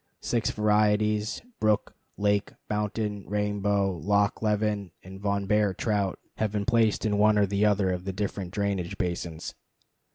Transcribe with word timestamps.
Six 0.21 0.49
varieties 0.49 1.43
brook, 1.59 1.93
lake, 2.17 2.53
mountain, 2.71 3.23
rainbow, 3.27 3.95
Loch 3.95 4.41
Leven, 4.41 4.89
and 5.03 5.21
Von 5.21 5.45
Behr 5.47 5.75
trout 5.77 6.17
have 6.37 6.51
been 6.51 6.65
placed 6.65 7.05
in 7.05 7.19
one 7.19 7.37
or 7.37 7.45
the 7.45 7.67
other 7.67 7.91
of 7.91 8.05
the 8.05 8.11
different 8.11 8.49
drainage 8.49 8.97
basins. 8.97 9.53